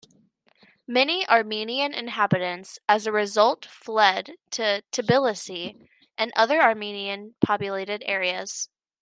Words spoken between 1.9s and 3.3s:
inhabitants as a